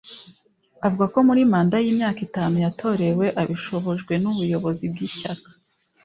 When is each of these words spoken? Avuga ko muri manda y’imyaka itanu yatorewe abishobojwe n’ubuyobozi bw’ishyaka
Avuga 0.85 1.05
ko 1.13 1.19
muri 1.27 1.41
manda 1.51 1.75
y’imyaka 1.83 2.19
itanu 2.27 2.55
yatorewe 2.65 3.25
abishobojwe 3.41 4.13
n’ubuyobozi 4.23 4.85
bw’ishyaka 4.93 5.49